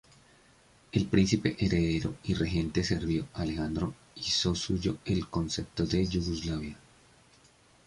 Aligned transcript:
El 0.93 1.05
príncipe 1.05 1.55
heredero 1.59 2.15
y 2.23 2.33
regente 2.33 2.83
serbio, 2.83 3.27
Alejandro, 3.35 3.93
hizo 4.15 4.55
suyo 4.55 4.97
el 5.05 5.27
concepto 5.29 5.85
de 5.85 6.07
Yugoslavia. 6.07 6.75